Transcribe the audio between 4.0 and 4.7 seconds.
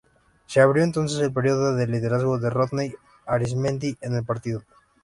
en el Partido.